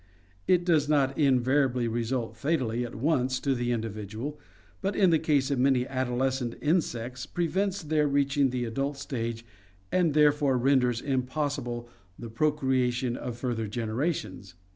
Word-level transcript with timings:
It 0.47 0.65
does 0.65 0.89
not 0.89 1.15
invariably 1.15 1.87
result 1.87 2.35
fatally 2.35 2.83
at 2.83 2.95
once 2.95 3.39
to 3.41 3.53
the 3.53 3.71
individual, 3.71 4.39
but 4.81 4.95
in 4.95 5.11
the 5.11 5.19
case 5.19 5.51
of 5.51 5.59
many 5.59 5.85
adolescent 5.87 6.55
insects 6.59 7.27
prevents 7.27 7.83
their 7.83 8.07
reaching 8.07 8.49
the 8.49 8.65
adult 8.65 8.97
stage 8.97 9.45
and 9.91 10.15
therefore 10.15 10.57
renders 10.57 11.01
impossible 11.01 11.87
the 12.17 12.31
procreation 12.31 13.15
of 13.15 13.37
further 13.37 13.67
generations. 13.67 14.55